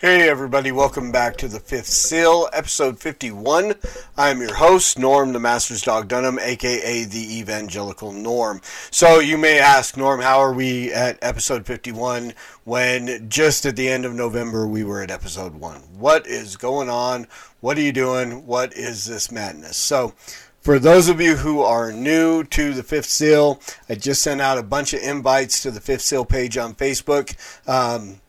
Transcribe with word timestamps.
Hey 0.00 0.28
everybody, 0.28 0.70
welcome 0.70 1.10
back 1.10 1.36
to 1.38 1.48
the 1.48 1.58
Fifth 1.58 1.88
Seal, 1.88 2.48
episode 2.52 3.00
51. 3.00 3.74
I'm 4.16 4.40
your 4.40 4.54
host, 4.54 4.96
Norm 4.96 5.32
the 5.32 5.40
Master's 5.40 5.82
Dog 5.82 6.06
Dunham, 6.06 6.38
aka 6.38 7.02
the 7.02 7.38
Evangelical 7.38 8.12
Norm. 8.12 8.60
So 8.92 9.18
you 9.18 9.36
may 9.36 9.58
ask, 9.58 9.96
Norm, 9.96 10.20
how 10.20 10.38
are 10.38 10.52
we 10.52 10.92
at 10.92 11.18
episode 11.20 11.66
51 11.66 12.32
when 12.62 13.28
just 13.28 13.66
at 13.66 13.74
the 13.74 13.88
end 13.88 14.04
of 14.04 14.14
November 14.14 14.68
we 14.68 14.84
were 14.84 15.02
at 15.02 15.10
episode 15.10 15.56
1? 15.56 15.80
What 15.98 16.28
is 16.28 16.56
going 16.56 16.88
on? 16.88 17.26
What 17.58 17.76
are 17.76 17.82
you 17.82 17.90
doing? 17.90 18.46
What 18.46 18.74
is 18.74 19.04
this 19.06 19.32
madness? 19.32 19.76
So, 19.76 20.14
for 20.60 20.78
those 20.78 21.08
of 21.08 21.20
you 21.20 21.34
who 21.34 21.60
are 21.60 21.90
new 21.90 22.44
to 22.44 22.72
the 22.72 22.84
Fifth 22.84 23.06
Seal, 23.06 23.60
I 23.88 23.96
just 23.96 24.22
sent 24.22 24.40
out 24.40 24.58
a 24.58 24.62
bunch 24.62 24.94
of 24.94 25.00
invites 25.00 25.60
to 25.62 25.72
the 25.72 25.80
Fifth 25.80 26.02
Seal 26.02 26.24
page 26.24 26.56
on 26.56 26.76
Facebook. 26.76 27.34
Um, 27.66 28.20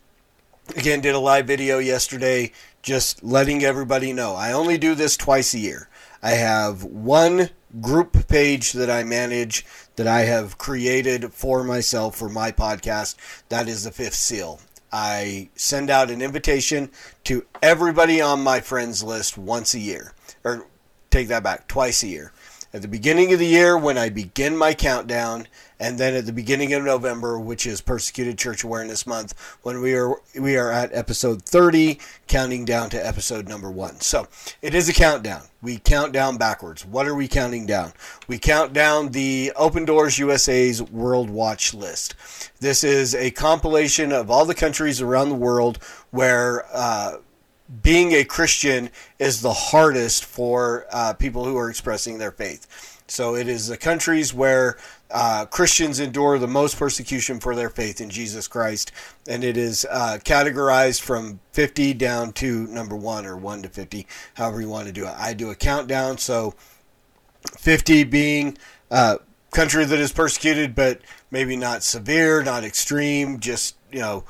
again 0.75 1.01
did 1.01 1.15
a 1.15 1.19
live 1.19 1.47
video 1.47 1.79
yesterday 1.79 2.51
just 2.81 3.23
letting 3.23 3.63
everybody 3.63 4.13
know. 4.13 4.35
I 4.35 4.51
only 4.51 4.77
do 4.77 4.95
this 4.95 5.17
twice 5.17 5.53
a 5.53 5.59
year. 5.59 5.89
I 6.21 6.31
have 6.31 6.83
one 6.83 7.49
group 7.81 8.27
page 8.27 8.73
that 8.73 8.89
i 8.89 9.03
manage 9.03 9.63
that 9.95 10.07
i 10.07 10.21
have 10.21 10.57
created 10.57 11.31
for 11.31 11.63
myself 11.63 12.15
for 12.15 12.29
my 12.29 12.51
podcast. 12.51 13.15
That 13.49 13.67
is 13.67 13.83
the 13.83 13.91
fifth 13.91 14.15
seal. 14.15 14.59
I 14.91 15.49
send 15.55 15.89
out 15.89 16.09
an 16.09 16.21
invitation 16.21 16.89
to 17.25 17.45
everybody 17.61 18.21
on 18.21 18.43
my 18.43 18.59
friends 18.59 19.03
list 19.03 19.37
once 19.37 19.73
a 19.73 19.79
year 19.79 20.13
or 20.43 20.65
take 21.11 21.27
that 21.27 21.43
back 21.43 21.67
twice 21.67 22.01
a 22.01 22.07
year. 22.07 22.31
At 22.73 22.81
the 22.81 22.87
beginning 22.87 23.33
of 23.33 23.39
the 23.39 23.47
year 23.47 23.77
when 23.77 23.97
I 23.97 24.09
begin 24.09 24.55
my 24.55 24.73
countdown, 24.73 25.47
and 25.79 25.97
then 25.97 26.13
at 26.13 26.25
the 26.25 26.33
beginning 26.33 26.73
of 26.73 26.83
November, 26.83 27.39
which 27.39 27.65
is 27.65 27.81
Persecuted 27.81 28.37
Church 28.37 28.63
Awareness 28.63 29.07
Month, 29.07 29.33
when 29.63 29.81
we 29.81 29.95
are 29.95 30.15
we 30.37 30.57
are 30.57 30.71
at 30.71 30.93
episode 30.93 31.43
30, 31.43 31.99
counting 32.27 32.65
down 32.65 32.89
to 32.89 33.05
episode 33.05 33.47
number 33.47 33.71
one. 33.71 33.99
So 34.01 34.27
it 34.61 34.75
is 34.75 34.89
a 34.89 34.93
countdown. 34.93 35.43
We 35.61 35.77
count 35.77 36.13
down 36.13 36.37
backwards. 36.37 36.85
What 36.85 37.07
are 37.07 37.15
we 37.15 37.27
counting 37.27 37.65
down? 37.65 37.93
We 38.27 38.37
count 38.37 38.73
down 38.73 39.09
the 39.09 39.53
Open 39.55 39.85
Doors 39.85 40.19
USA's 40.19 40.81
World 40.81 41.29
Watch 41.29 41.73
list. 41.73 42.15
This 42.59 42.83
is 42.83 43.15
a 43.15 43.31
compilation 43.31 44.11
of 44.11 44.29
all 44.29 44.45
the 44.45 44.55
countries 44.55 45.01
around 45.01 45.29
the 45.29 45.35
world 45.35 45.79
where. 46.11 46.65
Uh, 46.73 47.17
being 47.83 48.13
a 48.13 48.23
Christian 48.23 48.89
is 49.19 49.43
the 49.43 49.53
hardest 49.53 50.25
for 50.25 50.87
uh, 50.91 51.13
people 51.13 51.45
who 51.45 51.55
are 51.55 51.69
expressing 51.69 52.17
their 52.17 52.31
faith. 52.31 52.99
So 53.09 53.35
it 53.35 53.47
is 53.47 53.67
the 53.67 53.77
countries 53.77 54.33
where 54.33 54.77
uh, 55.11 55.45
Christians 55.45 55.99
endure 55.99 56.37
the 56.37 56.47
most 56.47 56.77
persecution 56.77 57.39
for 57.39 57.55
their 57.55 57.69
faith 57.69 57.99
in 57.99 58.09
Jesus 58.09 58.47
Christ, 58.47 58.91
and 59.27 59.43
it 59.43 59.57
is 59.57 59.85
uh, 59.89 60.19
categorized 60.23 61.01
from 61.01 61.39
50 61.53 61.93
down 61.95 62.33
to 62.33 62.67
number 62.67 62.95
one 62.95 63.25
or 63.25 63.35
one 63.35 63.63
to 63.63 63.69
50, 63.69 64.05
however 64.35 64.61
you 64.61 64.69
want 64.69 64.87
to 64.87 64.93
do 64.93 65.05
it. 65.05 65.13
I 65.17 65.33
do 65.33 65.49
a 65.49 65.55
countdown, 65.55 66.17
so 66.17 66.53
50 67.57 68.03
being 68.03 68.57
uh, 68.91 69.17
country 69.51 69.85
that 69.85 69.99
is 69.99 70.11
persecuted, 70.11 70.75
but 70.75 71.01
maybe 71.31 71.55
not 71.55 71.83
severe, 71.83 72.43
not 72.43 72.63
extreme, 72.63 73.39
just 73.39 73.75
you 73.91 73.99
know 73.99 74.23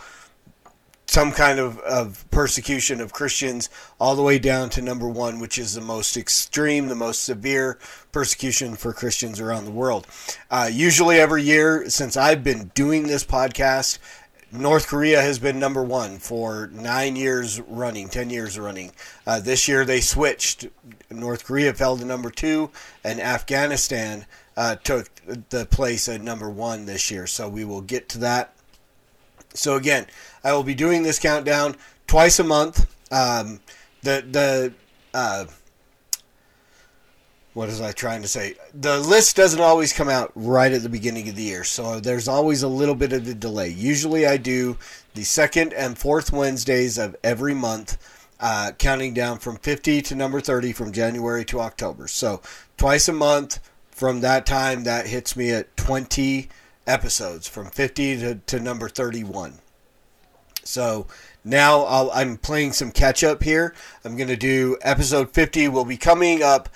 some 1.09 1.31
kind 1.31 1.57
of, 1.57 1.79
of 1.79 2.23
persecution 2.29 3.01
of 3.01 3.11
Christians, 3.11 3.67
all 3.99 4.15
the 4.15 4.21
way 4.21 4.37
down 4.37 4.69
to 4.69 4.79
number 4.79 5.09
one, 5.09 5.39
which 5.39 5.57
is 5.57 5.73
the 5.73 5.81
most 5.81 6.15
extreme, 6.15 6.87
the 6.87 6.93
most 6.93 7.23
severe 7.23 7.79
persecution 8.11 8.75
for 8.75 8.93
Christians 8.93 9.39
around 9.39 9.65
the 9.65 9.71
world. 9.71 10.05
Uh, 10.51 10.69
usually, 10.71 11.19
every 11.19 11.41
year 11.41 11.89
since 11.89 12.15
I've 12.15 12.43
been 12.43 12.69
doing 12.75 13.07
this 13.07 13.25
podcast, 13.25 13.97
North 14.51 14.85
Korea 14.85 15.19
has 15.19 15.39
been 15.39 15.57
number 15.59 15.83
one 15.83 16.19
for 16.19 16.69
nine 16.71 17.15
years 17.15 17.59
running, 17.61 18.07
ten 18.07 18.29
years 18.29 18.59
running. 18.59 18.91
Uh, 19.25 19.39
this 19.39 19.67
year 19.67 19.85
they 19.85 20.01
switched. 20.01 20.67
North 21.09 21.43
Korea 21.43 21.73
fell 21.73 21.97
to 21.97 22.05
number 22.05 22.29
two, 22.29 22.69
and 23.03 23.19
Afghanistan 23.19 24.27
uh, 24.55 24.75
took 24.75 25.09
the 25.49 25.65
place 25.65 26.07
at 26.07 26.21
number 26.21 26.51
one 26.51 26.85
this 26.85 27.09
year. 27.09 27.25
So 27.25 27.49
we 27.49 27.65
will 27.65 27.81
get 27.81 28.09
to 28.09 28.19
that. 28.19 28.53
So 29.53 29.75
again, 29.75 30.07
I 30.43 30.53
will 30.53 30.63
be 30.63 30.75
doing 30.75 31.03
this 31.03 31.19
countdown 31.19 31.75
twice 32.07 32.39
a 32.39 32.43
month. 32.43 32.87
Um, 33.11 33.59
the 34.03 34.23
the 34.29 34.73
uh, 35.13 35.45
what 37.53 37.67
was 37.67 37.81
I 37.81 37.91
trying 37.91 38.21
to 38.21 38.27
say? 38.27 38.55
The 38.73 38.99
list 38.99 39.35
doesn't 39.35 39.59
always 39.59 39.91
come 39.91 40.07
out 40.07 40.31
right 40.35 40.71
at 40.71 40.83
the 40.83 40.89
beginning 40.89 41.27
of 41.29 41.35
the 41.35 41.43
year, 41.43 41.63
so 41.63 41.99
there's 41.99 42.27
always 42.27 42.63
a 42.63 42.67
little 42.67 42.95
bit 42.95 43.11
of 43.11 43.27
a 43.27 43.33
delay. 43.33 43.69
Usually, 43.69 44.27
I 44.27 44.37
do 44.37 44.77
the 45.15 45.23
second 45.23 45.73
and 45.73 45.97
fourth 45.97 46.31
Wednesdays 46.31 46.97
of 46.97 47.15
every 47.23 47.55
month, 47.55 47.97
uh, 48.39 48.71
counting 48.77 49.13
down 49.13 49.39
from 49.39 49.57
50 49.57 50.01
to 50.03 50.15
number 50.15 50.39
30 50.39 50.71
from 50.73 50.91
January 50.91 51.43
to 51.45 51.59
October. 51.59 52.07
So 52.07 52.41
twice 52.77 53.07
a 53.07 53.13
month. 53.13 53.59
From 53.91 54.21
that 54.21 54.45
time, 54.45 54.85
that 54.85 55.07
hits 55.07 55.35
me 55.35 55.51
at 55.51 55.75
20 55.75 56.47
episodes, 56.89 57.47
from 57.47 57.69
50 57.69 58.17
to, 58.17 58.35
to 58.35 58.59
number 58.59 58.89
31. 58.89 59.59
So 60.63 61.07
now 61.43 61.83
i 61.83 62.21
am 62.21 62.37
playing 62.37 62.73
some 62.73 62.91
catch 62.91 63.23
up 63.23 63.43
here. 63.43 63.73
I'm 64.03 64.17
going 64.17 64.27
to 64.27 64.35
do 64.35 64.77
episode 64.81 65.31
50 65.31 65.67
will 65.69 65.85
be 65.85 65.97
coming 65.97 66.43
up 66.43 66.69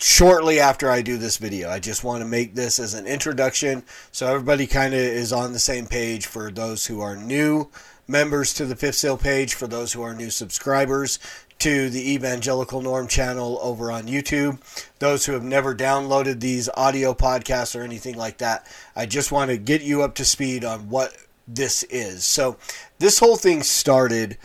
shortly 0.00 0.60
after 0.60 0.90
I 0.90 1.02
do 1.02 1.18
this 1.18 1.36
video. 1.36 1.68
I 1.68 1.78
just 1.78 2.04
want 2.04 2.22
to 2.22 2.28
make 2.28 2.54
this 2.54 2.78
as 2.78 2.94
an 2.94 3.06
introduction 3.06 3.84
so 4.12 4.26
everybody 4.26 4.66
kind 4.66 4.94
of 4.94 5.00
is 5.00 5.32
on 5.32 5.52
the 5.52 5.58
same 5.58 5.86
page 5.86 6.26
for 6.26 6.50
those 6.50 6.86
who 6.86 7.00
are 7.00 7.16
new 7.16 7.68
members 8.06 8.54
to 8.54 8.64
the 8.64 8.76
Fifth 8.76 8.94
Seal 8.96 9.18
page, 9.18 9.54
for 9.54 9.66
those 9.66 9.92
who 9.92 10.02
are 10.02 10.14
new 10.14 10.30
subscribers 10.30 11.18
to 11.60 11.90
the 11.90 12.12
Evangelical 12.12 12.80
Norm 12.80 13.08
channel 13.08 13.58
over 13.60 13.90
on 13.90 14.04
YouTube. 14.04 14.60
Those 14.98 15.26
who 15.26 15.32
have 15.32 15.42
never 15.42 15.74
downloaded 15.74 16.40
these 16.40 16.68
audio 16.76 17.14
podcasts 17.14 17.78
or 17.78 17.82
anything 17.82 18.16
like 18.16 18.38
that, 18.38 18.66
I 18.94 19.06
just 19.06 19.32
want 19.32 19.50
to 19.50 19.56
get 19.56 19.82
you 19.82 20.02
up 20.02 20.14
to 20.16 20.24
speed 20.24 20.64
on 20.64 20.88
what 20.88 21.16
this 21.46 21.82
is. 21.84 22.24
So, 22.24 22.56
this 22.98 23.18
whole 23.18 23.36
thing 23.36 23.62
started 23.62 24.38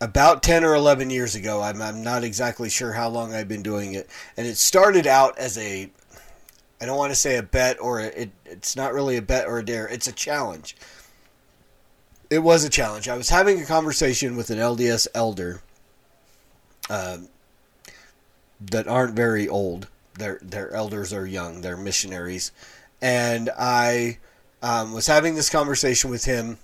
about 0.00 0.42
10 0.42 0.64
or 0.64 0.74
11 0.74 1.10
years 1.10 1.34
ago. 1.34 1.62
I'm, 1.62 1.80
I'm 1.82 2.02
not 2.02 2.24
exactly 2.24 2.70
sure 2.70 2.92
how 2.92 3.08
long 3.08 3.34
I've 3.34 3.48
been 3.48 3.62
doing 3.62 3.94
it. 3.94 4.08
And 4.36 4.46
it 4.46 4.56
started 4.56 5.06
out 5.06 5.38
as 5.38 5.56
a, 5.58 5.90
I 6.80 6.86
don't 6.86 6.98
want 6.98 7.12
to 7.12 7.18
say 7.18 7.36
a 7.36 7.42
bet 7.42 7.80
or 7.80 8.00
a, 8.00 8.06
it, 8.06 8.30
it's 8.44 8.76
not 8.76 8.92
really 8.92 9.16
a 9.16 9.22
bet 9.22 9.46
or 9.46 9.58
a 9.58 9.64
dare, 9.64 9.88
it's 9.88 10.06
a 10.06 10.12
challenge. 10.12 10.76
It 12.28 12.40
was 12.40 12.64
a 12.64 12.70
challenge. 12.70 13.08
I 13.08 13.16
was 13.16 13.28
having 13.28 13.60
a 13.60 13.66
conversation 13.66 14.36
with 14.36 14.50
an 14.50 14.58
LDS 14.58 15.06
elder 15.14 15.62
um, 16.90 17.28
that 18.60 18.86
aren't 18.86 19.14
very 19.14 19.48
old. 19.48 19.88
Their 20.18 20.38
their 20.42 20.72
elders 20.72 21.12
are 21.12 21.26
young. 21.26 21.60
They're 21.60 21.76
missionaries, 21.76 22.52
and 23.02 23.50
I 23.58 24.18
um, 24.62 24.92
was 24.92 25.06
having 25.06 25.34
this 25.34 25.50
conversation 25.50 26.10
with 26.10 26.24
him 26.24 26.58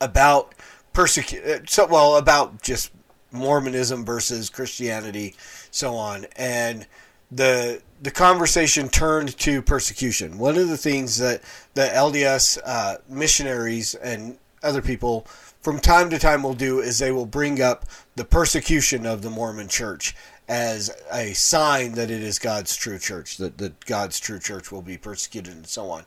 about 0.00 0.54
persecute. 0.92 1.68
So 1.68 1.86
well 1.86 2.16
about 2.16 2.62
just 2.62 2.92
Mormonism 3.32 4.04
versus 4.04 4.48
Christianity, 4.48 5.34
so 5.70 5.94
on, 5.94 6.26
and 6.36 6.86
the 7.30 7.82
the 8.02 8.10
conversation 8.10 8.88
turned 8.88 9.36
to 9.38 9.62
persecution. 9.62 10.38
One 10.38 10.56
of 10.56 10.68
the 10.68 10.76
things 10.76 11.18
that 11.18 11.42
the 11.74 11.82
LDS 11.82 12.58
uh, 12.64 12.96
missionaries 13.08 13.94
and 13.94 14.38
other 14.62 14.82
people 14.82 15.26
from 15.66 15.80
time 15.80 16.08
to 16.08 16.16
time 16.16 16.44
will 16.44 16.54
do 16.54 16.78
is 16.78 17.00
they 17.00 17.10
will 17.10 17.26
bring 17.26 17.60
up 17.60 17.86
the 18.14 18.24
persecution 18.24 19.04
of 19.04 19.22
the 19.22 19.28
Mormon 19.28 19.66
church 19.66 20.14
as 20.46 20.96
a 21.12 21.32
sign 21.32 21.94
that 21.94 22.08
it 22.08 22.22
is 22.22 22.38
God's 22.38 22.76
true 22.76 23.00
church, 23.00 23.36
that, 23.38 23.58
that 23.58 23.84
God's 23.84 24.20
true 24.20 24.38
church 24.38 24.70
will 24.70 24.80
be 24.80 24.96
persecuted 24.96 25.52
and 25.52 25.66
so 25.66 25.90
on. 25.90 26.04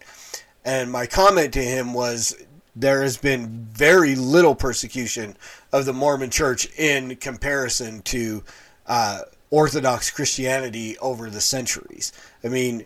And 0.63 0.89
my 0.89 1.06
comment 1.06 1.51
to 1.56 1.61
him 1.61 1.94
was 1.94 2.41
there 2.73 3.01
has 3.01 3.17
been 3.17 3.67
very 3.73 4.15
little 4.15 4.56
persecution 4.56 5.35
of 5.73 5.85
the 5.85 5.91
Mormon 5.91 6.29
church 6.29 6.69
in 6.79 7.17
comparison 7.17 8.01
to 8.03 8.45
uh, 8.88 9.23
Orthodox 9.50 10.09
Christianity 10.09 10.97
over 11.00 11.29
the 11.29 11.41
centuries. 11.41 12.13
I 12.45 12.47
mean, 12.47 12.85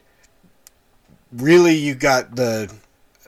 really, 1.31 1.75
you 1.75 1.93
got 1.93 2.35
the 2.35 2.73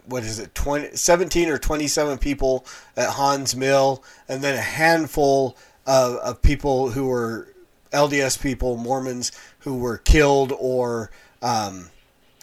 what 0.07 0.23
is 0.23 0.39
it 0.39 0.53
20, 0.55 0.95
17 0.95 1.49
or 1.49 1.57
27 1.57 2.17
people 2.17 2.65
at 2.95 3.09
Haun's 3.09 3.55
Mill, 3.55 4.03
and 4.27 4.41
then 4.41 4.55
a 4.55 4.61
handful 4.61 5.57
of, 5.85 6.15
of 6.15 6.41
people 6.41 6.91
who 6.91 7.07
were 7.07 7.47
LDS 7.91 8.41
people, 8.41 8.77
Mormons 8.77 9.31
who 9.59 9.77
were 9.77 9.97
killed 9.97 10.53
or 10.59 11.11
um, 11.41 11.89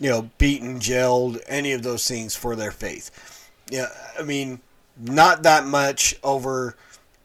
you 0.01 0.09
know 0.09 0.31
beaten, 0.39 0.81
jailed, 0.81 1.39
any 1.47 1.73
of 1.73 1.83
those 1.83 2.07
things 2.09 2.35
for 2.35 2.57
their 2.57 2.73
faith. 2.73 3.49
Yeah, 3.71 3.89
I 4.19 4.23
mean, 4.23 4.61
not 4.99 5.43
that 5.45 5.65
much 5.67 6.17
over. 6.23 6.77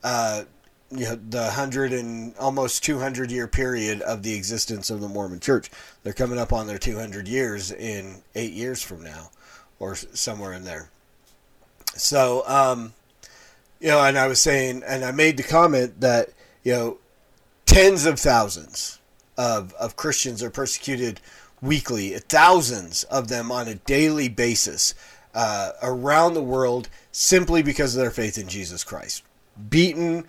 Uh, 0.03 0.43
you 0.89 1.03
know, 1.03 1.19
the 1.29 1.51
hundred 1.51 1.91
and 1.91 2.33
almost 2.37 2.81
200 2.83 3.29
year 3.29 3.45
period 3.45 4.01
of 4.01 4.23
the 4.23 4.33
existence 4.33 4.89
of 4.89 5.01
the 5.01 5.09
Mormon 5.09 5.41
Church. 5.41 5.69
They're 6.03 6.13
coming 6.13 6.39
up 6.39 6.53
on 6.53 6.65
their 6.65 6.77
200 6.77 7.27
years 7.27 7.71
in 7.71 8.21
eight 8.35 8.53
years 8.53 8.81
from 8.81 9.03
now, 9.03 9.29
or 9.79 9.95
somewhere 9.95 10.53
in 10.53 10.63
there. 10.63 10.89
So, 11.95 12.43
um, 12.47 12.93
you 13.79 13.87
know, 13.89 14.03
and 14.03 14.17
I 14.17 14.27
was 14.27 14.41
saying, 14.41 14.83
and 14.85 15.03
I 15.03 15.11
made 15.11 15.37
the 15.37 15.43
comment 15.43 16.01
that, 16.01 16.29
you 16.63 16.73
know, 16.73 16.97
tens 17.65 18.05
of 18.05 18.19
thousands 18.19 18.99
of, 19.37 19.73
of 19.73 19.95
Christians 19.95 20.41
are 20.41 20.49
persecuted 20.49 21.19
weekly, 21.61 22.11
thousands 22.17 23.03
of 23.05 23.27
them 23.27 23.51
on 23.51 23.67
a 23.67 23.75
daily 23.75 24.29
basis 24.29 24.93
uh, 25.33 25.71
around 25.81 26.33
the 26.33 26.41
world 26.41 26.89
simply 27.11 27.61
because 27.61 27.95
of 27.95 28.01
their 28.01 28.11
faith 28.11 28.37
in 28.37 28.47
Jesus 28.47 28.83
Christ. 28.83 29.23
Beaten, 29.69 30.25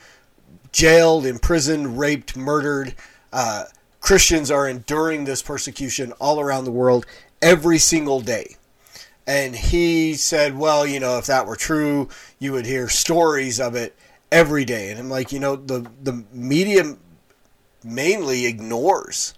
jailed, 0.73 1.27
imprisoned, 1.27 1.99
raped, 1.99 2.37
murdered. 2.37 2.95
Uh, 3.33 3.65
Christians 4.01 4.51
are 4.51 4.69
enduring 4.69 5.25
this 5.25 5.43
persecution 5.43 6.13
all 6.13 6.41
around 6.41 6.65
the 6.65 6.71
world 6.71 7.07
every 7.41 7.79
single 7.79 8.21
day. 8.21 8.57
And 9.29 9.55
he 9.55 10.15
said, 10.15 10.57
well, 10.57 10.87
you 10.87 11.01
know, 11.01 11.19
if 11.19 11.27
that 11.27 11.47
were 11.47 11.55
true, 11.55 12.09
you 12.39 12.53
would 12.53 12.65
hear 12.65 12.89
stories 12.89 13.61
of 13.61 13.75
it 13.75 13.95
every 14.33 14.65
day. 14.65 14.91
And 14.91 14.99
I'm 14.99 15.11
like, 15.11 15.33
you 15.33 15.39
know, 15.39 15.55
the, 15.55 15.87
the 16.03 16.25
media 16.33 16.97
mainly 17.85 18.47
ignores 18.47 19.35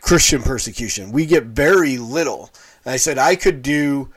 Christian 0.00 0.40
persecution. 0.40 1.10
We 1.10 1.26
get 1.26 1.46
very 1.46 1.98
little. 1.98 2.50
And 2.84 2.94
I 2.94 2.96
said, 2.96 3.18
I 3.18 3.34
could 3.34 3.60
do 3.60 4.10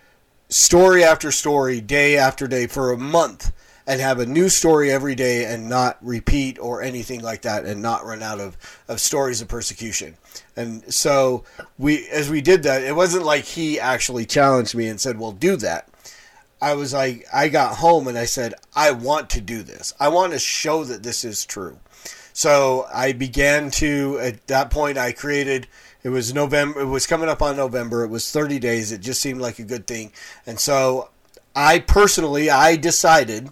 story 0.49 1.03
after 1.03 1.31
story, 1.31 1.81
day 1.81 2.15
after 2.15 2.47
day 2.47 2.67
for 2.67 2.91
a 2.91 2.97
month 2.97 3.51
and 3.87 4.01
have 4.01 4.19
a 4.19 4.25
new 4.25 4.49
story 4.49 4.91
every 4.91 5.15
day 5.15 5.45
and 5.45 5.69
not 5.69 5.97
repeat 6.01 6.57
or 6.59 6.81
anything 6.81 7.21
like 7.21 7.43
that 7.43 7.65
and 7.65 7.81
not 7.81 8.05
run 8.05 8.23
out 8.23 8.39
of, 8.39 8.57
of 8.87 8.99
stories 8.99 9.41
of 9.41 9.47
persecution. 9.47 10.17
And 10.55 10.91
so 10.93 11.43
we 11.77 12.07
as 12.09 12.29
we 12.29 12.41
did 12.41 12.63
that, 12.63 12.83
it 12.83 12.95
wasn't 12.95 13.25
like 13.25 13.43
he 13.43 13.79
actually 13.79 14.25
challenged 14.25 14.75
me 14.75 14.87
and 14.87 14.99
said, 14.99 15.19
Well 15.19 15.31
do 15.31 15.55
that. 15.57 15.89
I 16.61 16.73
was 16.73 16.93
like 16.93 17.25
I 17.33 17.49
got 17.49 17.75
home 17.75 18.07
and 18.07 18.17
I 18.17 18.25
said, 18.25 18.55
I 18.75 18.91
want 18.91 19.29
to 19.31 19.41
do 19.41 19.61
this. 19.61 19.93
I 19.99 20.07
want 20.09 20.33
to 20.33 20.39
show 20.39 20.83
that 20.83 21.03
this 21.03 21.23
is 21.23 21.45
true. 21.45 21.79
So 22.33 22.87
I 22.93 23.13
began 23.13 23.71
to 23.71 24.19
at 24.21 24.47
that 24.47 24.71
point 24.71 24.97
I 24.97 25.11
created 25.11 25.67
it 26.03 26.09
was 26.09 26.33
November 26.33 26.81
it 26.81 26.85
was 26.85 27.07
coming 27.07 27.29
up 27.29 27.41
on 27.41 27.55
November. 27.55 28.03
It 28.03 28.09
was 28.09 28.31
30 28.31 28.59
days. 28.59 28.91
It 28.91 29.01
just 29.01 29.21
seemed 29.21 29.41
like 29.41 29.59
a 29.59 29.63
good 29.63 29.87
thing. 29.87 30.11
And 30.45 30.59
so 30.59 31.09
I 31.55 31.79
personally 31.79 32.49
I 32.49 32.75
decided 32.75 33.49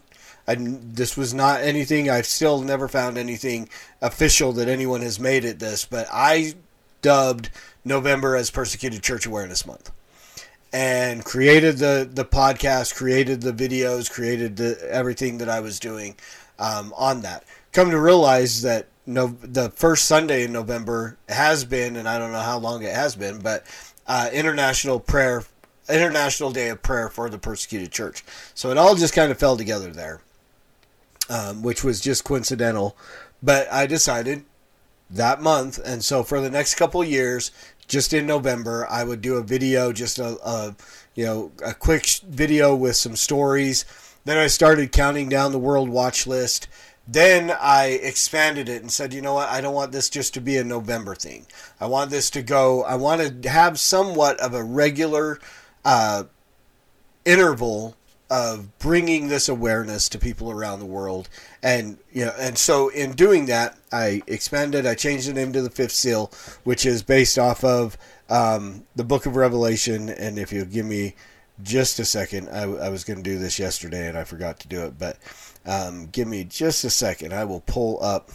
and 0.48 0.96
this 0.96 1.16
was 1.16 1.34
not 1.34 1.62
anything 1.62 2.10
I've 2.10 2.26
still 2.26 2.62
never 2.62 2.88
found 2.88 3.18
anything 3.18 3.70
official 4.02 4.52
that 4.54 4.68
anyone 4.68 5.02
has 5.02 5.20
made 5.20 5.46
it 5.46 5.60
this, 5.60 5.86
but 5.86 6.08
I 6.12 6.56
dubbed 7.02 7.50
November 7.86 8.36
as 8.36 8.52
Persecuted 8.52 9.04
Church 9.04 9.26
Awareness 9.26 9.66
Month. 9.66 9.92
And 10.72 11.24
created 11.24 11.78
the, 11.78 12.10
the 12.12 12.26
podcast, 12.26 12.96
created 12.96 13.42
the 13.42 13.54
videos, 13.54 14.12
created 14.12 14.58
the, 14.58 14.80
everything 14.90 15.38
that 15.38 15.48
I 15.48 15.60
was 15.60 15.80
doing 15.80 16.16
um, 16.58 16.92
on 16.98 17.22
that. 17.22 17.44
Come 17.74 17.92
to 17.92 18.00
realize 18.00 18.64
that 18.64 18.88
no, 19.06 19.28
the 19.42 19.70
first 19.70 20.06
Sunday 20.06 20.46
in 20.46 20.52
November 20.52 21.18
has 21.30 21.64
been, 21.64 21.96
and 21.96 22.10
I 22.10 22.18
don't 22.18 22.32
know 22.32 22.40
how 22.40 22.58
long 22.58 22.82
it 22.82 22.96
has 22.96 23.16
been, 23.16 23.40
but 23.40 23.66
uh, 24.08 24.30
International 24.34 25.00
Prayer, 25.00 25.44
International 25.88 26.52
Day 26.52 26.70
of 26.70 26.82
Prayer 26.82 27.10
for 27.10 27.30
the 27.30 27.38
Persecuted 27.38 27.92
Church. 27.92 28.24
So 28.56 28.72
it 28.72 28.78
all 28.78 28.96
just 28.96 29.14
kind 29.14 29.32
of 29.32 29.38
fell 29.38 29.58
together 29.58 29.92
there 29.92 30.22
um, 31.34 31.64
which 31.64 31.84
was 31.84 32.00
just 32.00 32.24
coincidental. 32.24 32.96
But 33.42 33.72
I 33.74 33.88
decided 33.88 34.46
that 35.10 35.42
month, 35.42 35.80
and 35.84 36.04
so 36.04 36.22
for 36.22 36.40
the 36.40 36.50
next 36.50 36.76
couple 36.76 37.04
years, 37.04 37.52
just 37.88 38.14
in 38.14 38.28
November, 38.28 38.88
I 38.90 39.04
would 39.04 39.22
do 39.22 39.36
a 39.36 39.44
video, 39.44 39.92
just 39.92 40.20
a, 40.20 40.38
a 40.46 40.76
you 41.16 41.26
know 41.26 41.52
a 41.66 41.74
quick 41.74 42.06
video 42.28 42.76
with 42.76 42.96
some 42.96 43.16
stories. 43.16 43.84
Then 44.26 44.38
I 44.38 44.48
started 44.48 44.92
counting 44.92 45.28
down 45.28 45.52
the 45.52 45.60
world 45.60 45.90
watch 45.90 46.28
list. 46.28 46.68
Then 47.06 47.52
I 47.60 48.00
expanded 48.02 48.70
it 48.70 48.82
and 48.82 48.90
said, 48.90 49.12
you 49.12 49.22
know 49.22 49.34
what? 49.34 49.50
I 49.50 49.60
don't 49.60 49.74
want 49.74 49.92
this 49.92 50.10
just 50.10 50.34
to 50.36 50.40
be 50.40 50.56
a 50.56 50.64
November 50.64 51.16
thing. 51.16 51.46
I 51.82 51.88
want 51.88 52.12
this 52.12 52.30
to 52.30 52.42
go. 52.42 52.84
I 52.84 52.96
want 52.96 53.44
to 53.44 53.50
have 53.50 53.78
somewhat 53.78 54.40
of 54.40 54.54
a 54.54 54.64
regular 54.64 55.40
uh, 55.84 56.24
interval 57.26 57.98
of 58.34 58.80
bringing 58.80 59.28
this 59.28 59.48
awareness 59.48 60.10
to 60.10 60.18
people 60.18 60.50
around 60.50 60.80
the 60.80 60.88
world. 60.88 61.30
And 61.62 62.00
you 62.12 62.26
know 62.26 62.34
and 62.40 62.58
so 62.58 62.90
in 62.90 63.12
doing 63.12 63.46
that 63.46 63.78
i 63.92 64.24
expanded 64.26 64.88
i 64.88 64.96
changed 64.96 65.30
the 65.30 65.34
name 65.34 65.54
to 65.54 65.62
the 65.62 65.70
fifth 65.70 65.92
seal 65.92 66.32
which 66.64 66.84
is 66.84 67.04
based 67.04 67.38
off 67.38 67.64
of 67.64 67.96
um, 68.30 68.86
the 68.96 69.04
book 69.04 69.28
of 69.28 69.36
revelation. 69.36 70.10
And 70.10 70.40
if 70.40 70.52
you'll 70.52 70.66
give 70.66 70.88
me 70.88 71.14
just 71.62 72.00
a 72.00 72.06
second 72.06 72.50
i, 72.50 72.64
I 72.64 72.90
was 72.90 73.04
going 73.04 73.18
to 73.18 73.24
do 73.24 73.38
this 73.38 73.60
yesterday 73.60 74.10
and 74.10 74.18
i 74.18 74.24
forgot 74.24 74.60
to 74.62 74.68
do 74.68 74.84
it 74.86 74.98
but 74.98 75.18
um, 75.66 76.08
give 76.08 76.28
me 76.28 76.44
just 76.44 76.84
a 76.84 76.90
second. 76.90 77.34
I 77.34 77.46
will 77.46 77.62
pull 77.62 78.04
up 78.04 78.32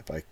if 0.00 0.10
i 0.10 0.24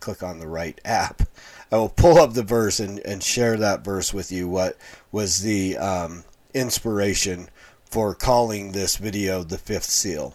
click 0.00 0.24
on 0.24 0.40
the 0.40 0.48
right 0.48 0.80
app 0.84 1.22
i 1.70 1.76
will 1.76 1.88
pull 1.88 2.18
up 2.18 2.34
the 2.34 2.42
verse 2.42 2.80
and, 2.80 2.98
and 3.00 3.22
share 3.22 3.56
that 3.56 3.84
verse 3.84 4.12
with 4.12 4.32
you 4.32 4.48
what 4.48 4.76
was 5.12 5.42
the 5.42 5.78
um, 5.78 6.24
inspiration 6.52 7.48
for 7.86 8.14
calling 8.14 8.72
this 8.72 8.96
video 8.96 9.42
the 9.42 9.58
fifth 9.58 9.84
seal. 9.84 10.34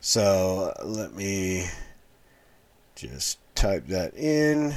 So 0.00 0.72
let 0.84 1.14
me 1.14 1.66
just 2.94 3.38
type 3.54 3.86
that 3.88 4.14
in. 4.16 4.74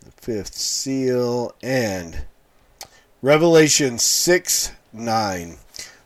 The 0.00 0.10
fifth 0.12 0.54
seal 0.54 1.54
and 1.62 2.24
Revelation 3.20 3.98
6 3.98 4.72
9. 4.92 5.56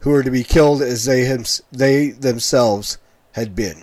who 0.00 0.10
were 0.10 0.22
to 0.22 0.30
be 0.30 0.44
killed 0.44 0.82
as 0.82 1.04
they, 1.04 1.36
they 1.72 2.10
themselves 2.10 2.98
had 3.32 3.54
been. 3.54 3.82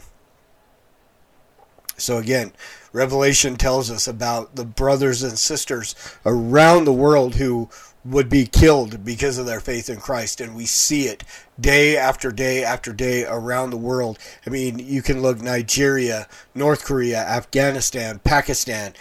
So 1.97 2.17
again, 2.17 2.51
Revelation 2.93 3.55
tells 3.55 3.91
us 3.91 4.07
about 4.07 4.55
the 4.55 4.65
brothers 4.65 5.23
and 5.23 5.37
sisters 5.37 5.95
around 6.25 6.85
the 6.85 6.93
world 6.93 7.35
who 7.35 7.69
would 8.05 8.29
be 8.29 8.45
killed 8.45 9.03
because 9.03 9.37
of 9.37 9.45
their 9.45 9.59
faith 9.59 9.89
in 9.89 9.99
Christ. 9.99 10.39
And 10.39 10.55
we 10.55 10.65
see 10.65 11.07
it 11.07 11.23
day 11.59 11.97
after 11.97 12.31
day 12.31 12.63
after 12.63 12.93
day 12.93 13.25
around 13.25 13.71
the 13.71 13.77
world. 13.77 14.19
I 14.45 14.49
mean, 14.49 14.77
you 14.79 15.01
can 15.01 15.21
look 15.21 15.41
Nigeria, 15.41 16.27
North 16.53 16.85
Korea, 16.85 17.19
Afghanistan, 17.25 18.19
Pakistan, 18.23 18.93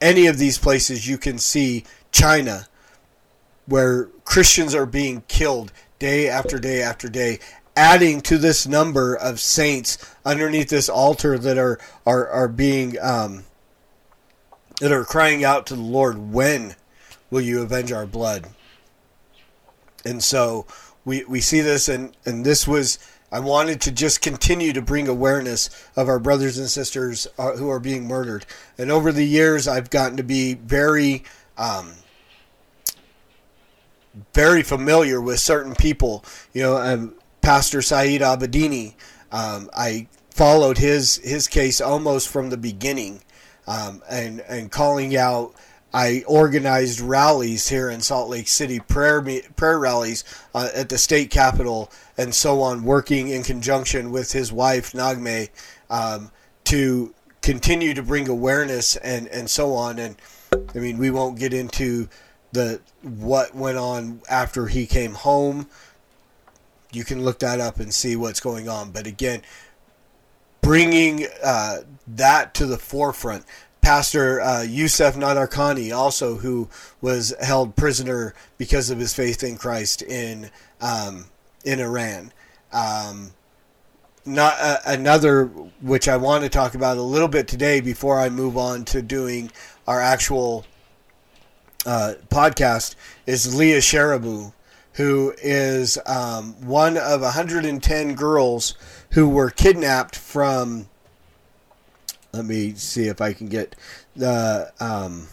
any 0.00 0.26
of 0.26 0.38
these 0.38 0.58
places, 0.58 1.08
you 1.08 1.18
can 1.18 1.38
see 1.38 1.84
China, 2.12 2.66
where 3.66 4.04
Christians 4.24 4.74
are 4.74 4.86
being 4.86 5.22
killed 5.28 5.72
day 6.04 6.28
after 6.28 6.58
day 6.58 6.82
after 6.82 7.08
day, 7.08 7.38
adding 7.74 8.20
to 8.20 8.36
this 8.36 8.66
number 8.66 9.14
of 9.14 9.40
saints 9.40 9.96
underneath 10.22 10.68
this 10.68 10.90
altar 10.90 11.38
that 11.38 11.56
are 11.56 11.80
are 12.04 12.28
are 12.28 12.48
being 12.48 12.98
um, 13.00 13.44
that 14.82 14.92
are 14.92 15.06
crying 15.06 15.42
out 15.44 15.64
to 15.64 15.74
the 15.74 15.80
Lord, 15.80 16.30
"When 16.30 16.76
will 17.30 17.40
you 17.40 17.62
avenge 17.62 17.90
our 17.90 18.04
blood?" 18.04 18.48
And 20.04 20.22
so 20.22 20.66
we 21.06 21.24
we 21.24 21.40
see 21.40 21.62
this, 21.62 21.88
and 21.88 22.14
and 22.26 22.44
this 22.44 22.68
was. 22.68 22.98
I 23.32 23.40
wanted 23.40 23.80
to 23.80 23.90
just 23.90 24.20
continue 24.20 24.72
to 24.74 24.82
bring 24.82 25.08
awareness 25.08 25.68
of 25.96 26.06
our 26.06 26.20
brothers 26.20 26.56
and 26.56 26.68
sisters 26.70 27.26
uh, 27.36 27.56
who 27.56 27.68
are 27.68 27.80
being 27.80 28.06
murdered. 28.06 28.46
And 28.78 28.92
over 28.92 29.10
the 29.10 29.26
years, 29.26 29.66
I've 29.66 29.90
gotten 29.90 30.16
to 30.18 30.22
be 30.22 30.54
very 30.54 31.24
um, 31.58 31.94
very 34.32 34.62
familiar 34.62 35.20
with 35.20 35.40
certain 35.40 35.74
people. 35.74 36.24
You 36.52 36.62
know, 36.62 36.76
um, 36.76 37.14
Pastor 37.42 37.82
Saeed 37.82 38.20
Abedini. 38.20 38.94
Um, 39.32 39.68
I 39.76 40.08
followed 40.30 40.78
his 40.78 41.16
his 41.16 41.48
case 41.48 41.80
almost 41.80 42.28
from 42.28 42.50
the 42.50 42.56
beginning, 42.56 43.22
um, 43.66 44.02
and 44.08 44.40
and 44.48 44.70
calling 44.70 45.16
out. 45.16 45.54
I 45.92 46.24
organized 46.26 46.98
rallies 46.98 47.68
here 47.68 47.88
in 47.88 48.00
Salt 48.00 48.28
Lake 48.28 48.48
City, 48.48 48.80
prayer 48.80 49.22
prayer 49.54 49.78
rallies 49.78 50.24
uh, 50.52 50.68
at 50.74 50.88
the 50.88 50.98
state 50.98 51.30
capitol, 51.30 51.90
and 52.18 52.34
so 52.34 52.62
on, 52.62 52.82
working 52.82 53.28
in 53.28 53.44
conjunction 53.44 54.10
with 54.10 54.32
his 54.32 54.52
wife 54.52 54.92
Naghmeh 54.92 55.50
um, 55.90 56.32
to 56.64 57.14
continue 57.42 57.94
to 57.94 58.02
bring 58.02 58.28
awareness 58.28 58.96
and 58.96 59.28
and 59.28 59.48
so 59.48 59.74
on. 59.74 60.00
And 60.00 60.16
I 60.74 60.78
mean, 60.78 60.98
we 60.98 61.10
won't 61.10 61.38
get 61.38 61.54
into 61.54 62.08
the 62.54 62.80
what 63.02 63.54
went 63.54 63.76
on 63.76 64.22
after 64.30 64.66
he 64.66 64.86
came 64.86 65.12
home. 65.12 65.68
You 66.92 67.04
can 67.04 67.24
look 67.24 67.40
that 67.40 67.60
up 67.60 67.80
and 67.80 67.92
see 67.92 68.16
what's 68.16 68.40
going 68.40 68.68
on. 68.68 68.92
But 68.92 69.06
again, 69.06 69.42
bringing 70.60 71.26
uh, 71.42 71.78
that 72.06 72.54
to 72.54 72.66
the 72.66 72.78
forefront. 72.78 73.44
Pastor 73.82 74.40
uh, 74.40 74.62
Yusef 74.62 75.14
Nadarkhani, 75.14 75.94
also 75.94 76.36
who 76.36 76.70
was 77.02 77.34
held 77.42 77.76
prisoner 77.76 78.34
because 78.56 78.88
of 78.88 78.98
his 78.98 79.12
faith 79.12 79.42
in 79.42 79.58
Christ 79.58 80.00
in 80.00 80.50
um, 80.80 81.26
in 81.64 81.80
Iran. 81.80 82.32
Um, 82.72 83.32
not 84.24 84.54
uh, 84.58 84.78
another 84.86 85.46
which 85.82 86.08
I 86.08 86.16
want 86.16 86.44
to 86.44 86.48
talk 86.48 86.74
about 86.74 86.96
a 86.96 87.02
little 87.02 87.28
bit 87.28 87.46
today 87.46 87.80
before 87.80 88.18
I 88.18 88.30
move 88.30 88.56
on 88.56 88.86
to 88.86 89.02
doing 89.02 89.50
our 89.86 90.00
actual 90.00 90.64
uh, 91.86 92.14
podcast 92.28 92.94
is 93.26 93.54
Leah 93.54 93.78
Sharibu, 93.78 94.52
who 94.94 95.34
is 95.42 95.98
um, 96.06 96.54
one 96.66 96.96
of 96.96 97.20
110 97.20 98.14
girls 98.14 98.74
who 99.10 99.28
were 99.28 99.50
kidnapped 99.50 100.16
from. 100.16 100.88
Let 102.32 102.44
me 102.44 102.74
see 102.74 103.06
if 103.06 103.20
I 103.20 103.32
can 103.32 103.48
get 103.48 103.76
the 104.16 104.72
um, 104.80 105.28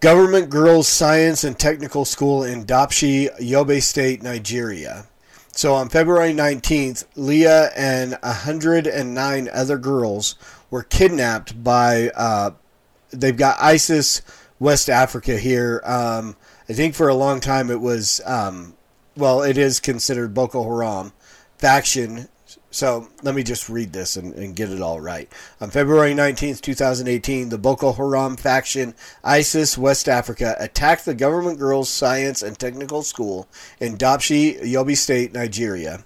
Government 0.00 0.48
Girls 0.48 0.86
Science 0.86 1.42
and 1.42 1.58
Technical 1.58 2.04
School 2.04 2.44
in 2.44 2.64
Dapchi, 2.64 3.36
Yobe 3.40 3.82
State, 3.82 4.22
Nigeria. 4.22 5.06
So 5.50 5.74
on 5.74 5.88
February 5.88 6.32
19th, 6.32 7.04
Leah 7.16 7.70
and 7.74 8.16
109 8.22 9.48
other 9.52 9.76
girls 9.76 10.36
were 10.70 10.84
kidnapped 10.84 11.64
by, 11.64 12.10
uh, 12.10 12.52
they've 13.10 13.36
got 13.36 13.60
ISIS 13.60 14.22
West 14.58 14.90
Africa 14.90 15.38
here. 15.38 15.80
Um, 15.84 16.36
I 16.68 16.72
think 16.72 16.94
for 16.94 17.08
a 17.08 17.14
long 17.14 17.40
time 17.40 17.70
it 17.70 17.80
was, 17.80 18.20
um, 18.24 18.74
well, 19.16 19.42
it 19.42 19.58
is 19.58 19.80
considered 19.80 20.34
Boko 20.34 20.62
Haram 20.64 21.12
faction 21.56 22.28
so 22.70 23.08
let 23.22 23.34
me 23.34 23.42
just 23.42 23.68
read 23.68 23.92
this 23.92 24.16
and, 24.16 24.34
and, 24.34 24.54
get 24.54 24.70
it 24.70 24.80
all 24.80 25.00
right. 25.00 25.30
On 25.60 25.70
February 25.70 26.14
19th, 26.14 26.60
2018, 26.60 27.48
the 27.48 27.58
Boko 27.58 27.92
Haram 27.92 28.36
faction, 28.36 28.94
ISIS 29.24 29.78
West 29.78 30.08
Africa, 30.08 30.54
attacked 30.58 31.04
the 31.04 31.14
Government 31.14 31.58
Girls 31.58 31.88
Science 31.88 32.42
and 32.42 32.58
Technical 32.58 33.02
School 33.02 33.48
in 33.80 33.96
Dapchi, 33.96 34.62
Yobe 34.62 34.96
State, 34.96 35.32
Nigeria. 35.32 36.04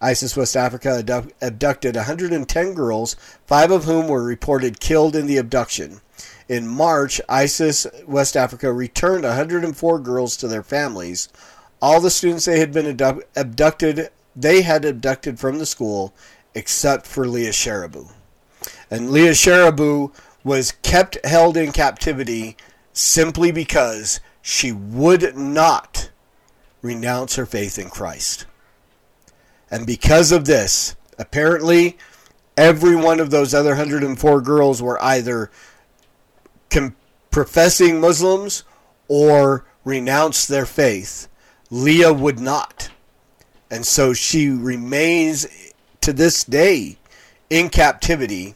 ISIS 0.00 0.36
West 0.36 0.56
Africa 0.56 1.04
abducted 1.40 1.96
110 1.96 2.74
girls, 2.74 3.16
five 3.46 3.70
of 3.70 3.84
whom 3.84 4.06
were 4.06 4.22
reported 4.22 4.80
killed 4.80 5.16
in 5.16 5.26
the 5.26 5.38
abduction. 5.38 6.00
In 6.48 6.66
March, 6.66 7.20
ISIS 7.28 7.86
West 8.06 8.36
Africa 8.36 8.72
returned 8.72 9.24
104 9.24 9.98
girls 10.00 10.36
to 10.36 10.48
their 10.48 10.62
families. 10.62 11.28
All 11.80 12.00
the 12.00 12.10
students 12.10 12.44
they 12.44 12.60
had 12.60 12.72
been 12.72 12.98
abducted 13.36 14.10
they 14.36 14.62
had 14.62 14.84
abducted 14.84 15.38
from 15.38 15.58
the 15.58 15.66
school 15.66 16.12
except 16.54 17.06
for 17.06 17.26
Leah 17.26 17.50
Sharibu. 17.50 18.10
And 18.90 19.10
Leah 19.10 19.32
Sharibu 19.32 20.12
was 20.42 20.72
kept 20.82 21.24
held 21.24 21.56
in 21.56 21.72
captivity 21.72 22.56
simply 22.92 23.50
because 23.52 24.20
she 24.42 24.72
would 24.72 25.36
not 25.36 26.10
renounce 26.82 27.36
her 27.36 27.46
faith 27.46 27.78
in 27.78 27.88
Christ. 27.88 28.46
And 29.70 29.86
because 29.86 30.32
of 30.32 30.44
this, 30.44 30.94
apparently 31.18 31.96
every 32.56 32.94
one 32.94 33.20
of 33.20 33.30
those 33.30 33.54
other 33.54 33.70
104 33.70 34.40
girls 34.42 34.82
were 34.82 35.02
either 35.02 35.50
com- 36.74 36.96
professing 37.30 38.00
Muslims 38.00 38.64
or 39.08 39.64
renounce 39.84 40.46
their 40.46 40.66
faith. 40.66 41.28
Leah 41.70 42.12
would 42.12 42.40
not. 42.40 42.90
And 43.70 43.86
so 43.86 44.12
she 44.12 44.48
remains 44.50 45.46
to 46.00 46.12
this 46.12 46.44
day 46.44 46.98
in 47.48 47.70
captivity. 47.70 48.54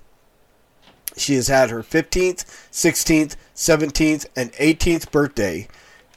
She 1.16 1.34
has 1.34 1.48
had 1.48 1.70
her 1.70 1.82
15th, 1.82 2.44
16th, 2.70 3.36
17th, 3.54 4.26
and 4.36 4.52
18th 4.52 5.10
birthday 5.10 5.68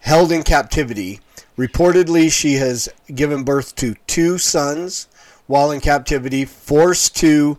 held 0.02 0.32
in 0.32 0.44
captivity. 0.44 1.20
Reportedly, 1.58 2.32
she 2.32 2.56
has 2.56 2.90
given 3.14 3.44
birth 3.44 3.76
to 3.76 3.96
two 4.08 4.38
sons 4.38 5.08
while 5.48 5.72
in 5.72 5.82
captivity, 5.82 6.46
forced 6.46 7.16
to 7.18 7.58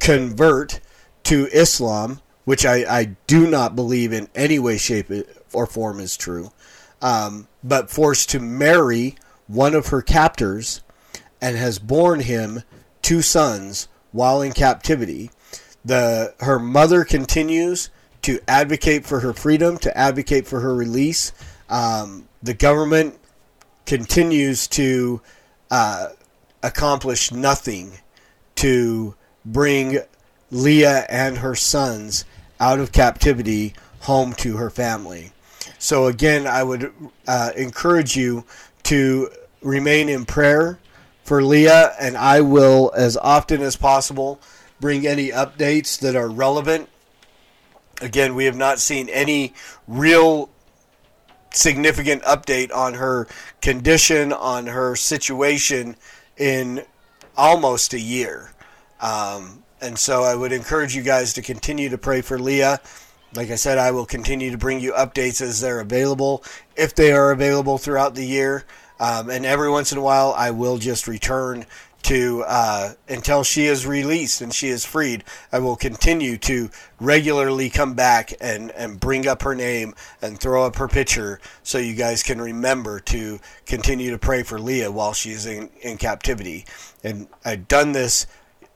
convert 0.00 0.80
to 1.22 1.46
Islam, 1.52 2.20
which 2.44 2.66
I, 2.66 2.84
I 2.88 3.04
do 3.26 3.48
not 3.48 3.76
believe 3.76 4.12
in 4.12 4.28
any 4.34 4.58
way, 4.58 4.76
shape, 4.76 5.10
or 5.52 5.66
form 5.66 6.00
is 6.00 6.16
true, 6.16 6.52
um, 7.00 7.48
but 7.62 7.90
forced 7.90 8.30
to 8.30 8.40
marry 8.40 9.16
one 9.46 9.74
of 9.74 9.88
her 9.88 10.02
captors 10.02 10.82
and 11.40 11.56
has 11.56 11.78
borne 11.78 12.20
him 12.20 12.62
two 13.02 13.22
sons 13.22 13.88
while 14.12 14.40
in 14.40 14.52
captivity. 14.52 15.30
The 15.84 16.34
her 16.40 16.58
mother 16.58 17.04
continues 17.04 17.90
to 18.22 18.40
advocate 18.48 19.04
for 19.04 19.20
her 19.20 19.34
freedom, 19.34 19.76
to 19.78 19.96
advocate 19.96 20.46
for 20.46 20.60
her 20.60 20.74
release. 20.74 21.32
Um, 21.68 22.28
the 22.42 22.54
government 22.54 23.18
continues 23.84 24.66
to 24.68 25.20
uh, 25.70 26.08
accomplish 26.62 27.30
nothing 27.32 27.98
to 28.56 29.14
bring 29.44 29.98
Leah 30.50 31.04
and 31.10 31.38
her 31.38 31.54
sons 31.54 32.24
out 32.60 32.80
of 32.80 32.92
captivity 32.92 33.74
home 34.00 34.32
to 34.34 34.56
her 34.56 34.70
family. 34.70 35.32
So 35.78 36.06
again, 36.06 36.46
I 36.46 36.62
would 36.62 36.92
uh, 37.26 37.50
encourage 37.56 38.16
you 38.16 38.44
to 38.84 39.30
remain 39.62 40.08
in 40.08 40.24
prayer 40.24 40.78
for 41.24 41.42
Leah, 41.42 41.94
and 41.98 42.16
I 42.16 42.42
will, 42.42 42.92
as 42.94 43.16
often 43.16 43.62
as 43.62 43.76
possible, 43.76 44.40
bring 44.78 45.06
any 45.06 45.30
updates 45.30 45.98
that 46.00 46.16
are 46.16 46.28
relevant. 46.28 46.88
Again, 48.02 48.34
we 48.34 48.44
have 48.44 48.56
not 48.56 48.78
seen 48.78 49.08
any 49.08 49.54
real 49.88 50.50
significant 51.50 52.22
update 52.24 52.74
on 52.74 52.94
her 52.94 53.26
condition, 53.62 54.32
on 54.32 54.66
her 54.66 54.96
situation 54.96 55.96
in 56.36 56.84
almost 57.36 57.94
a 57.94 58.00
year. 58.00 58.52
Um, 59.00 59.63
and 59.84 59.98
so 59.98 60.22
I 60.24 60.34
would 60.34 60.52
encourage 60.52 60.96
you 60.96 61.02
guys 61.02 61.34
to 61.34 61.42
continue 61.42 61.90
to 61.90 61.98
pray 61.98 62.22
for 62.22 62.38
Leah. 62.38 62.80
Like 63.34 63.50
I 63.50 63.56
said, 63.56 63.78
I 63.78 63.90
will 63.90 64.06
continue 64.06 64.50
to 64.50 64.58
bring 64.58 64.80
you 64.80 64.92
updates 64.92 65.42
as 65.42 65.60
they're 65.60 65.80
available, 65.80 66.42
if 66.74 66.94
they 66.94 67.12
are 67.12 67.32
available 67.32 67.78
throughout 67.78 68.14
the 68.14 68.24
year. 68.24 68.64
Um, 68.98 69.28
and 69.28 69.44
every 69.44 69.70
once 69.70 69.92
in 69.92 69.98
a 69.98 70.02
while, 70.02 70.32
I 70.36 70.52
will 70.52 70.78
just 70.78 71.06
return 71.06 71.66
to 72.04 72.44
uh, 72.46 72.92
until 73.08 73.42
she 73.42 73.64
is 73.66 73.86
released 73.86 74.40
and 74.40 74.54
she 74.54 74.68
is 74.68 74.84
freed. 74.84 75.24
I 75.52 75.58
will 75.58 75.76
continue 75.76 76.36
to 76.38 76.70
regularly 77.00 77.70
come 77.70 77.94
back 77.94 78.32
and, 78.40 78.70
and 78.72 79.00
bring 79.00 79.26
up 79.26 79.42
her 79.42 79.54
name 79.54 79.94
and 80.22 80.38
throw 80.38 80.64
up 80.64 80.76
her 80.76 80.88
picture 80.88 81.40
so 81.62 81.78
you 81.78 81.94
guys 81.94 82.22
can 82.22 82.40
remember 82.40 83.00
to 83.00 83.40
continue 83.66 84.10
to 84.10 84.18
pray 84.18 84.42
for 84.42 84.60
Leah 84.60 84.92
while 84.92 85.12
she's 85.12 85.46
in, 85.46 85.70
in 85.80 85.96
captivity. 85.96 86.66
And 87.02 87.26
I've 87.44 87.68
done 87.68 87.92
this 87.92 88.26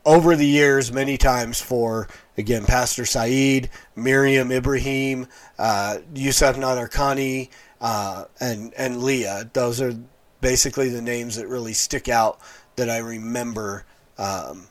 over 0.08 0.34
the 0.34 0.46
years 0.46 0.90
many 0.90 1.18
times 1.18 1.60
for 1.60 2.08
again 2.38 2.64
Pastor 2.64 3.04
Saeed, 3.04 3.68
Meriam 3.94 4.50
Ibrahim, 4.50 5.26
uh, 5.58 5.98
Yusuf 6.14 6.56
Nadarkhani, 6.56 7.50
uh, 7.82 8.24
and 8.40 8.72
and 8.74 9.02
Leah. 9.02 9.50
Those 9.52 9.82
are 9.82 9.94
basically 10.40 10.88
the 10.88 11.02
names 11.02 11.36
that 11.36 11.46
really 11.46 11.74
stick 11.74 12.08
out 12.08 12.40
that 12.76 12.88
I 12.88 12.98
remember. 12.98 13.84
Um, 14.16 14.68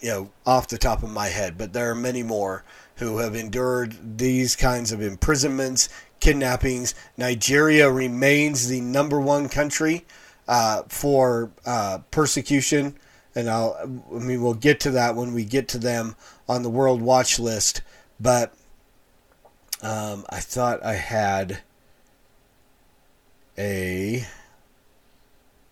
you 0.00 0.08
know, 0.08 0.30
off 0.46 0.68
the 0.68 0.78
top 0.78 1.02
of 1.02 1.10
my 1.10 1.26
head, 1.26 1.58
but 1.58 1.72
there 1.72 1.90
are 1.90 1.94
many 1.94 2.22
more 2.22 2.64
who 2.96 3.18
have 3.18 3.34
endured 3.34 4.16
these 4.16 4.54
kinds 4.54 4.92
of 4.92 5.02
imprisonments, 5.02 5.88
kidnappings. 6.20 6.94
Nigeria 7.16 7.90
remains 7.90 8.68
the 8.68 8.80
number 8.80 9.20
one 9.20 9.48
country 9.48 10.06
uh, 10.46 10.84
for 10.88 11.50
uh, 11.66 11.98
persecution 12.12 12.94
and 13.38 13.48
I'll, 13.48 13.76
I 13.80 14.18
mean, 14.18 14.42
we'll 14.42 14.54
get 14.54 14.80
to 14.80 14.90
that 14.90 15.14
when 15.14 15.32
we 15.32 15.44
get 15.44 15.68
to 15.68 15.78
them 15.78 16.16
on 16.48 16.64
the 16.64 16.70
World 16.70 17.00
Watch 17.00 17.38
list. 17.38 17.82
But 18.18 18.52
um, 19.80 20.26
I 20.28 20.40
thought 20.40 20.84
I 20.84 20.94
had 20.94 21.60
a 23.56 24.24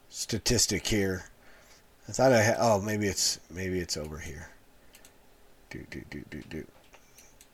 statistic 0.09 0.87
here. 0.87 1.25
I 2.09 2.13
thought 2.13 2.33
I 2.33 2.41
had. 2.41 2.57
Oh, 2.61 2.81
maybe 2.81 3.09
it's 3.09 3.41
maybe 3.51 3.81
it's 3.81 3.97
over 3.97 4.19
here. 4.19 4.51
Do 5.71 5.85
do 5.91 6.03
do 6.09 6.23
do 6.31 6.43
do. 6.49 6.67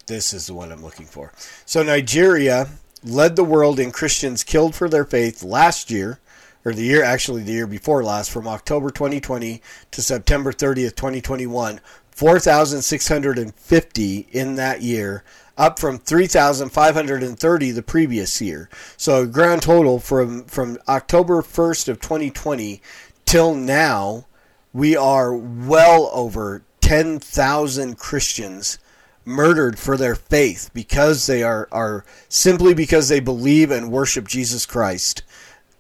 This 0.09 0.35
is 0.35 0.47
the 0.47 0.53
one 0.53 0.71
I'm 0.71 0.83
looking 0.83 1.07
for. 1.07 1.33
So 1.65 1.83
Nigeria 1.83 2.69
led 3.03 3.35
the 3.35 3.45
world 3.45 3.81
in 3.81 3.91
Christians 3.91 4.45
killed 4.45 4.75
for 4.75 4.91
their 4.91 5.07
faith 5.07 5.43
last 5.43 5.91
year, 5.91 6.21
or 6.65 6.73
the 6.73 6.85
year 6.85 7.03
actually 7.03 7.43
the 7.43 7.53
year 7.53 7.67
before 7.67 8.05
last, 8.05 8.31
from 8.31 8.47
October 8.47 8.91
2020 8.91 9.63
to 9.91 10.03
September 10.03 10.53
30th, 10.53 10.97
2021. 10.97 11.81
4,650 12.13 14.29
in 14.31 14.55
that 14.57 14.83
year, 14.83 15.25
up 15.57 15.79
from 15.79 15.99
3,530 15.99 17.71
the 17.71 17.83
previous 17.83 18.41
year. 18.41 18.69
So 18.97 19.23
a 19.23 19.27
grand 19.27 19.63
total 19.63 19.99
from 19.99 20.45
from 20.45 20.79
October 20.89 21.43
1st 21.43 21.89
of 21.89 22.01
2020 22.01 22.81
till 23.25 23.55
now, 23.55 24.27
we 24.73 24.97
are 24.97 25.35
well 25.35 26.11
over 26.13 26.63
10,000 26.81 27.97
Christians 27.97 28.79
murdered 29.25 29.79
for 29.79 29.97
their 29.97 30.17
faith 30.17 30.71
because 30.75 31.27
they 31.27 31.43
are, 31.43 31.67
are 31.71 32.05
simply 32.29 32.75
because 32.75 33.09
they 33.09 33.21
believe 33.21 33.71
and 33.71 33.91
worship 33.91 34.29
Jesus 34.29 34.67
Christ. 34.67 35.23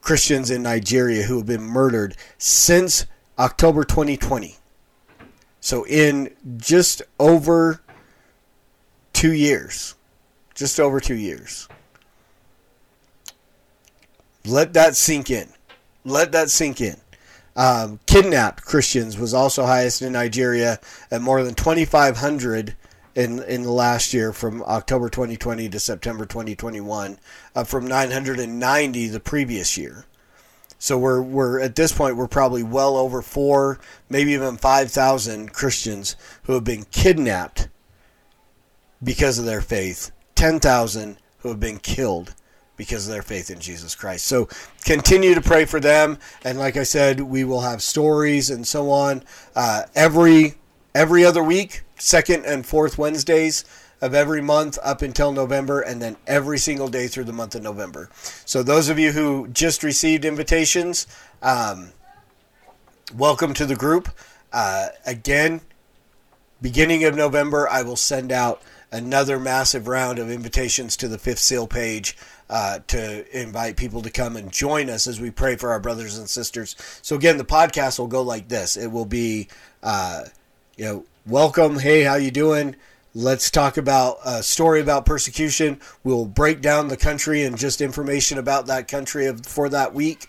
Christians 0.02 0.50
in 0.50 0.62
Nigeria 0.62 1.22
who 1.22 1.38
have 1.38 1.46
been 1.46 1.62
murdered 1.62 2.16
since 2.36 3.06
October 3.38 3.84
2020. 3.84 4.56
So 5.60 5.86
in 5.86 6.34
just 6.58 7.02
over 7.18 7.80
two 9.12 9.32
years, 9.32 9.94
just 10.54 10.78
over 10.80 11.00
two 11.00 11.14
years. 11.14 11.68
Let 14.44 14.72
that 14.74 14.96
sink 14.96 15.30
in. 15.30 15.48
Let 16.04 16.32
that 16.32 16.50
sink 16.50 16.80
in. 16.80 16.96
Um, 17.54 18.00
kidnapped 18.06 18.64
Christians 18.64 19.16
was 19.16 19.32
also 19.34 19.64
highest 19.64 20.02
in 20.02 20.12
Nigeria 20.12 20.80
at 21.10 21.22
more 21.22 21.44
than 21.44 21.54
2,500 21.54 22.74
in 23.14 23.42
in 23.42 23.62
the 23.62 23.72
last 23.72 24.14
year 24.14 24.32
from 24.32 24.62
October 24.62 25.08
2020 25.08 25.68
to 25.68 25.80
September 25.80 26.24
2021, 26.24 27.18
up 27.54 27.66
from 27.66 27.86
990 27.86 29.08
the 29.08 29.20
previous 29.20 29.76
year. 29.76 30.06
So 30.78 30.98
we're 30.98 31.22
we're 31.22 31.60
at 31.60 31.76
this 31.76 31.92
point 31.92 32.16
we're 32.16 32.26
probably 32.26 32.62
well 32.62 32.96
over 32.96 33.22
four, 33.22 33.78
maybe 34.08 34.32
even 34.32 34.56
5,000 34.56 35.52
Christians 35.52 36.16
who 36.44 36.54
have 36.54 36.64
been 36.64 36.84
kidnapped 36.90 37.68
because 39.02 39.38
of 39.38 39.44
their 39.44 39.60
faith. 39.60 40.10
10,000 40.34 41.18
who 41.38 41.50
have 41.50 41.60
been 41.60 41.78
killed 41.78 42.34
because 42.76 43.06
of 43.06 43.12
their 43.12 43.22
faith 43.22 43.48
in 43.48 43.60
Jesus 43.60 43.94
Christ. 43.94 44.26
So 44.26 44.48
continue 44.84 45.34
to 45.34 45.40
pray 45.40 45.66
for 45.66 45.78
them, 45.78 46.18
and 46.44 46.58
like 46.58 46.76
I 46.76 46.82
said, 46.82 47.20
we 47.20 47.44
will 47.44 47.60
have 47.60 47.80
stories 47.80 48.50
and 48.50 48.66
so 48.66 48.90
on 48.90 49.22
uh, 49.54 49.84
every 49.94 50.54
every 50.94 51.24
other 51.24 51.42
week, 51.42 51.82
second 52.02 52.44
and 52.44 52.66
fourth 52.66 52.98
Wednesdays 52.98 53.64
of 54.00 54.12
every 54.12 54.42
month 54.42 54.76
up 54.82 55.02
until 55.02 55.30
November, 55.30 55.80
and 55.80 56.02
then 56.02 56.16
every 56.26 56.58
single 56.58 56.88
day 56.88 57.06
through 57.06 57.22
the 57.22 57.32
month 57.32 57.54
of 57.54 57.62
November. 57.62 58.10
So 58.44 58.64
those 58.64 58.88
of 58.88 58.98
you 58.98 59.12
who 59.12 59.46
just 59.48 59.84
received 59.84 60.24
invitations, 60.24 61.06
um, 61.40 61.90
welcome 63.16 63.54
to 63.54 63.64
the 63.64 63.76
group. 63.76 64.08
Uh, 64.52 64.88
again, 65.06 65.60
beginning 66.60 67.04
of 67.04 67.14
November, 67.14 67.68
I 67.68 67.82
will 67.82 67.96
send 67.96 68.32
out 68.32 68.60
another 68.90 69.38
massive 69.38 69.86
round 69.86 70.18
of 70.18 70.28
invitations 70.28 70.96
to 70.96 71.06
the 71.06 71.18
Fifth 71.18 71.38
Seal 71.38 71.68
page 71.68 72.16
uh, 72.50 72.80
to 72.88 73.40
invite 73.40 73.76
people 73.76 74.02
to 74.02 74.10
come 74.10 74.36
and 74.36 74.50
join 74.50 74.90
us 74.90 75.06
as 75.06 75.20
we 75.20 75.30
pray 75.30 75.54
for 75.54 75.70
our 75.70 75.80
brothers 75.80 76.18
and 76.18 76.28
sisters. 76.28 76.74
So 77.00 77.14
again, 77.14 77.38
the 77.38 77.44
podcast 77.44 78.00
will 78.00 78.08
go 78.08 78.22
like 78.22 78.48
this. 78.48 78.76
It 78.76 78.88
will 78.88 79.06
be, 79.06 79.46
uh, 79.84 80.24
you 80.76 80.84
know, 80.84 81.04
welcome. 81.26 81.78
Hey, 81.78 82.02
how 82.02 82.14
you 82.14 82.30
doing? 82.30 82.76
Let's 83.14 83.50
talk 83.50 83.76
about 83.76 84.18
a 84.24 84.42
story 84.42 84.80
about 84.80 85.04
persecution. 85.04 85.78
We'll 86.02 86.24
break 86.24 86.62
down 86.62 86.88
the 86.88 86.96
country 86.96 87.44
and 87.44 87.58
just 87.58 87.82
information 87.82 88.38
about 88.38 88.66
that 88.66 88.88
country 88.88 89.30
for 89.36 89.68
that 89.68 89.92
week, 89.92 90.28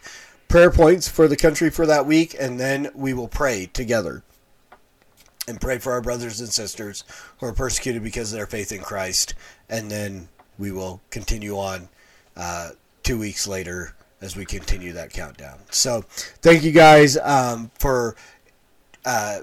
prayer 0.50 0.70
points 0.70 1.08
for 1.08 1.30
the 1.30 1.38
country 1.38 1.70
for 1.70 1.86
that 1.86 2.06
week, 2.06 2.36
and 2.38 2.60
then 2.60 2.90
we 2.94 3.14
will 3.14 3.30
pray 3.30 3.68
together 3.72 4.24
and 5.48 5.62
pray 5.62 5.78
for 5.78 5.94
our 5.94 6.02
brothers 6.02 6.42
and 6.42 6.50
sisters 6.50 7.06
who 7.40 7.46
are 7.46 7.54
persecuted 7.54 8.04
because 8.04 8.34
of 8.34 8.38
their 8.38 8.48
faith 8.48 8.74
in 8.74 8.82
Christ. 8.82 9.36
And 9.70 9.90
then 9.90 10.28
we 10.58 10.74
will 10.74 11.02
continue 11.10 11.58
on 11.58 11.88
uh, 12.36 12.72
two 13.02 13.18
weeks 13.18 13.48
later 13.48 13.96
as 14.20 14.36
we 14.36 14.44
continue 14.44 14.92
that 14.94 15.14
countdown. 15.14 15.60
So 15.70 16.02
thank 16.42 16.64
you 16.64 16.72
guys 16.72 17.18
um, 17.18 17.72
for 17.80 18.16
uh, 19.06 19.42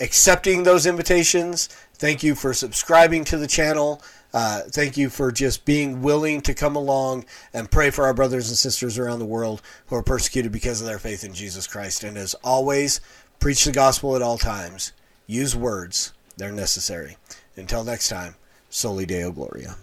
accepting 0.00 0.62
those 0.62 0.86
invitations. 0.86 1.68
Thank 1.94 2.22
you 2.22 2.34
for 2.34 2.52
subscribing 2.52 3.24
to 3.24 3.38
the 3.38 3.46
channel. 3.46 4.02
Uh, 4.34 4.60
thank 4.68 4.96
you 4.96 5.08
for 5.08 5.32
just 5.32 5.64
being 5.64 6.02
willing 6.02 6.42
to 6.42 6.52
come 6.52 6.76
along 6.76 7.24
and 7.54 7.70
pray 7.70 7.90
for 7.90 8.04
our 8.04 8.12
brothers 8.12 8.48
and 8.48 8.58
sisters 8.58 8.98
around 8.98 9.18
the 9.18 9.24
world 9.24 9.62
who 9.86 9.96
are 9.96 10.02
persecuted 10.02 10.52
because 10.52 10.80
of 10.80 10.86
their 10.86 10.98
faith 10.98 11.24
in 11.24 11.32
Jesus 11.32 11.66
Christ. 11.66 12.04
And 12.04 12.18
as 12.18 12.34
always, 12.44 13.00
preach 13.40 13.64
the 13.64 13.72
gospel 13.72 14.14
at 14.14 14.22
all 14.22 14.36
times. 14.36 14.92
Use 15.26 15.56
words, 15.56 16.12
they're 16.36 16.52
necessary. 16.52 17.16
Until 17.56 17.84
next 17.84 18.08
time, 18.08 18.34
Soli 18.68 19.06
Deo 19.06 19.30
Gloria. 19.32 19.76